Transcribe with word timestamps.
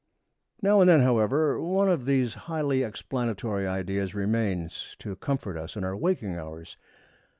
Now 0.63 0.81
and 0.81 0.89
then, 0.89 1.01
however, 1.01 1.61
one 1.61 1.87
of 1.87 2.05
these 2.05 2.33
highly 2.49 2.81
explanatory 2.81 3.67
ideas 3.67 4.15
remains 4.15 4.95
to 4.97 5.15
comfort 5.15 5.57
us 5.57 5.75
in 5.77 5.83
our 5.83 5.95
waking 5.95 6.35
hours. 6.37 6.75